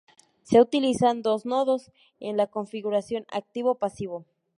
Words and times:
Se 0.41 0.59
utilizan 0.59 1.21
dos 1.21 1.45
nodos 1.45 1.91
en 2.19 2.35
la 2.35 2.47
configuración 2.47 3.27
Activo-Pasivo. 3.31 4.25